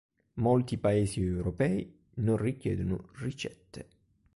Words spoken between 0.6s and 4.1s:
paesi europei non richiedono ricette.